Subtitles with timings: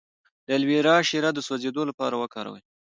[0.45, 2.61] د الوویرا شیره د سوځیدو لپاره وکاروئ